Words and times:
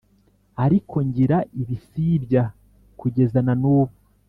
ariko 0.63 0.95
ngira 1.07 1.37
ibisibya 1.61 2.43
kugeza 2.99 3.39
na 3.45 3.53
n’ubu 3.61 3.95